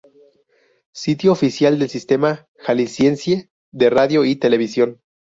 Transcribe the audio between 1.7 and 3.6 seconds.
del Sistema Jalisciense